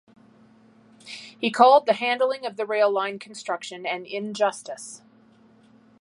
[1.39, 5.03] He called the handling of the rail line construction an injustice.